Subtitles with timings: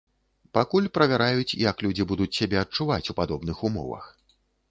[0.57, 4.09] Пакуль правяраюць, як людзі будуць сябе адчуваць у падобных умовах.